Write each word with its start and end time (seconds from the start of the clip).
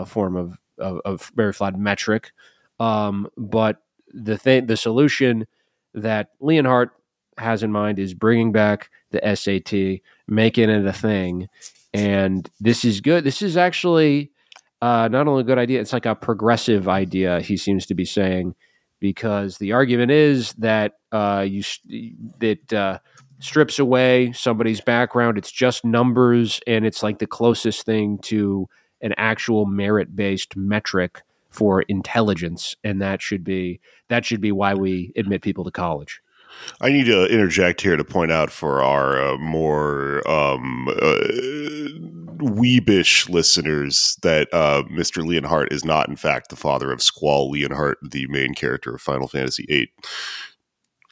uh, 0.00 0.04
form 0.04 0.36
of, 0.36 0.58
of, 0.78 1.00
of 1.04 1.32
very 1.34 1.52
flawed 1.52 1.78
metric. 1.78 2.32
Um, 2.78 3.28
but 3.36 3.82
the 4.12 4.38
thing, 4.38 4.66
the 4.66 4.76
solution 4.76 5.46
that 5.94 6.30
Leonhardt 6.40 6.90
has 7.38 7.62
in 7.62 7.72
mind 7.72 7.98
is 7.98 8.14
bringing 8.14 8.52
back 8.52 8.90
the 9.10 9.20
SAT, 9.34 10.00
making 10.28 10.70
it 10.70 10.84
a 10.84 10.92
thing, 10.92 11.48
and 11.92 12.48
this 12.60 12.84
is 12.84 13.00
good. 13.00 13.24
This 13.24 13.42
is 13.42 13.56
actually 13.56 14.30
uh, 14.80 15.08
not 15.08 15.26
only 15.26 15.42
a 15.42 15.44
good 15.44 15.58
idea; 15.58 15.80
it's 15.80 15.92
like 15.92 16.06
a 16.06 16.14
progressive 16.14 16.88
idea. 16.88 17.40
He 17.40 17.56
seems 17.56 17.86
to 17.86 17.94
be 17.94 18.04
saying 18.04 18.54
because 19.00 19.58
the 19.58 19.72
argument 19.72 20.10
is 20.10 20.52
that 20.54 20.94
uh, 21.12 21.44
you 21.48 21.62
that 22.38 22.72
uh, 22.72 22.98
strips 23.40 23.78
away 23.78 24.32
somebody's 24.32 24.80
background. 24.80 25.38
It's 25.38 25.52
just 25.52 25.84
numbers, 25.84 26.60
and 26.66 26.86
it's 26.86 27.02
like 27.02 27.18
the 27.18 27.26
closest 27.26 27.84
thing 27.84 28.18
to 28.24 28.68
an 29.02 29.14
actual 29.16 29.66
merit 29.66 30.14
based 30.14 30.56
metric 30.56 31.22
for 31.48 31.82
intelligence, 31.82 32.76
and 32.84 33.00
that 33.02 33.20
should 33.20 33.44
be 33.44 33.80
that 34.08 34.24
should 34.24 34.40
be 34.40 34.52
why 34.52 34.74
we 34.74 35.12
admit 35.16 35.42
people 35.42 35.64
to 35.64 35.70
college. 35.70 36.20
I 36.80 36.90
need 36.90 37.06
to 37.06 37.26
interject 37.26 37.80
here 37.80 37.96
to 37.96 38.04
point 38.04 38.32
out 38.32 38.50
for 38.50 38.82
our 38.82 39.20
uh, 39.20 39.38
more 39.38 40.28
um, 40.28 40.88
uh, 40.88 41.18
weebish 42.38 43.28
listeners 43.28 44.18
that 44.22 44.48
uh, 44.52 44.82
Mr. 44.90 45.24
Leonhardt 45.24 45.72
is 45.72 45.84
not, 45.84 46.08
in 46.08 46.16
fact, 46.16 46.48
the 46.48 46.56
father 46.56 46.90
of 46.92 47.02
Squall 47.02 47.52
Leonhart, 47.52 47.94
the 48.02 48.26
main 48.28 48.54
character 48.54 48.94
of 48.94 49.00
Final 49.00 49.28
Fantasy 49.28 49.64
VIII. 49.68 49.92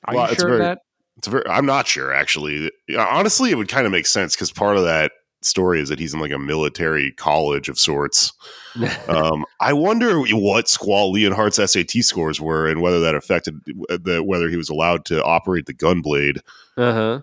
Are 0.04 0.14
well, 0.14 0.28
you 0.30 0.36
sure 0.36 0.48
very, 0.48 0.60
that? 0.60 0.78
It's 1.18 1.28
very. 1.28 1.46
I'm 1.48 1.66
not 1.66 1.86
sure 1.86 2.12
actually. 2.12 2.70
Honestly, 2.96 3.50
it 3.50 3.56
would 3.56 3.68
kind 3.68 3.86
of 3.86 3.92
make 3.92 4.06
sense 4.06 4.34
because 4.34 4.52
part 4.52 4.76
of 4.76 4.84
that 4.84 5.12
story 5.42 5.80
is 5.80 5.88
that 5.88 5.98
he's 5.98 6.14
in 6.14 6.20
like 6.20 6.32
a 6.32 6.38
military 6.38 7.12
college 7.12 7.68
of 7.68 7.78
sorts. 7.78 8.32
um, 9.08 9.44
I 9.60 9.72
wonder 9.72 10.20
what 10.20 10.68
Squall 10.68 11.12
Leonhart's 11.12 11.56
SAT 11.56 12.02
scores 12.02 12.40
were 12.40 12.68
and 12.68 12.80
whether 12.80 13.00
that 13.00 13.14
affected 13.14 13.60
the, 13.64 14.22
whether 14.24 14.48
he 14.48 14.56
was 14.56 14.68
allowed 14.68 15.04
to 15.06 15.22
operate 15.24 15.66
the 15.66 15.74
gunblade. 15.74 16.40
Uh 16.76 16.92
huh. 16.92 17.20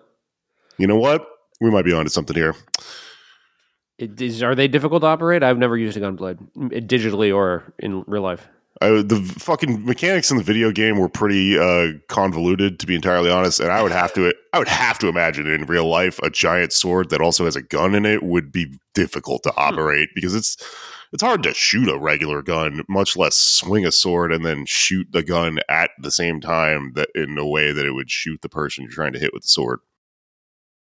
You 0.78 0.86
know 0.86 0.96
what? 0.96 1.26
We 1.60 1.70
might 1.70 1.84
be 1.84 1.92
onto 1.92 2.10
something 2.10 2.36
here. 2.36 2.54
It 3.98 4.20
is, 4.20 4.42
are 4.42 4.54
they 4.54 4.68
difficult 4.68 5.02
to 5.02 5.06
operate? 5.06 5.42
I've 5.42 5.56
never 5.56 5.76
used 5.76 5.96
a 5.96 6.00
gunblade 6.00 6.38
digitally 6.86 7.34
or 7.34 7.72
in 7.78 8.04
real 8.06 8.22
life. 8.22 8.46
Uh, 8.82 9.02
the 9.02 9.16
fucking 9.38 9.84
mechanics 9.86 10.30
in 10.30 10.36
the 10.36 10.42
video 10.42 10.70
game 10.70 10.98
were 10.98 11.08
pretty 11.08 11.58
uh, 11.58 11.92
convoluted, 12.08 12.78
to 12.78 12.86
be 12.86 12.94
entirely 12.94 13.30
honest. 13.30 13.58
And 13.58 13.70
I 13.70 13.82
would 13.82 13.92
have 13.92 14.12
to, 14.14 14.34
I 14.52 14.58
would 14.58 14.68
have 14.68 14.98
to 14.98 15.08
imagine 15.08 15.46
in 15.46 15.64
real 15.64 15.88
life, 15.88 16.18
a 16.22 16.28
giant 16.28 16.72
sword 16.72 17.08
that 17.10 17.22
also 17.22 17.46
has 17.46 17.56
a 17.56 17.62
gun 17.62 17.94
in 17.94 18.04
it 18.04 18.22
would 18.22 18.52
be 18.52 18.78
difficult 18.94 19.42
to 19.44 19.50
hmm. 19.50 19.60
operate 19.60 20.10
because 20.14 20.34
it's 20.34 20.56
it's 21.12 21.22
hard 21.22 21.42
to 21.44 21.54
shoot 21.54 21.88
a 21.88 21.96
regular 21.96 22.42
gun, 22.42 22.82
much 22.88 23.16
less 23.16 23.36
swing 23.36 23.86
a 23.86 23.92
sword 23.92 24.32
and 24.32 24.44
then 24.44 24.66
shoot 24.66 25.06
the 25.12 25.22
gun 25.22 25.60
at 25.68 25.90
the 26.00 26.10
same 26.10 26.40
time 26.40 26.92
that 26.94 27.08
in 27.14 27.38
a 27.38 27.46
way 27.46 27.72
that 27.72 27.86
it 27.86 27.92
would 27.92 28.10
shoot 28.10 28.42
the 28.42 28.48
person 28.48 28.82
you're 28.82 28.92
trying 28.92 29.12
to 29.12 29.18
hit 29.18 29.32
with 29.32 29.42
the 29.42 29.48
sword. 29.48 29.80